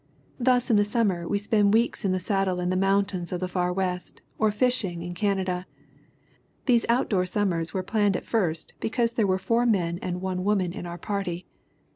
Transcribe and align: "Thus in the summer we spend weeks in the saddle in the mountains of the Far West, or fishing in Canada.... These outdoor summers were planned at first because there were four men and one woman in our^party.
"Thus 0.39 0.71
in 0.71 0.77
the 0.77 0.83
summer 0.83 1.27
we 1.27 1.37
spend 1.37 1.75
weeks 1.75 2.03
in 2.03 2.11
the 2.11 2.19
saddle 2.19 2.59
in 2.59 2.71
the 2.71 2.75
mountains 2.75 3.31
of 3.31 3.39
the 3.39 3.47
Far 3.47 3.71
West, 3.71 4.19
or 4.39 4.49
fishing 4.49 5.03
in 5.03 5.13
Canada.... 5.13 5.67
These 6.65 6.87
outdoor 6.89 7.27
summers 7.27 7.71
were 7.75 7.83
planned 7.83 8.17
at 8.17 8.25
first 8.25 8.73
because 8.79 9.11
there 9.11 9.27
were 9.27 9.37
four 9.37 9.67
men 9.67 9.99
and 10.01 10.19
one 10.19 10.43
woman 10.43 10.73
in 10.73 10.85
our^party. 10.85 11.45